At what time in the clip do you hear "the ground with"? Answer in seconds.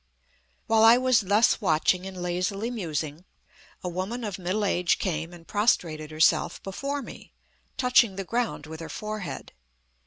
8.15-8.79